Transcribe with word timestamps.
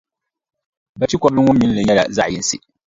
Bachikɔbili 0.99 1.39
ŋɔ 1.41 1.51
mini 1.53 1.73
li 1.77 1.81
nyɛla 1.85 2.03
zaɣʼ 2.15 2.31
yinsi. 2.31 2.57